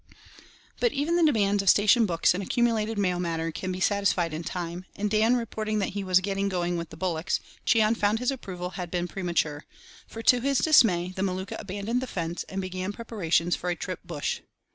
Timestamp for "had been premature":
8.71-9.63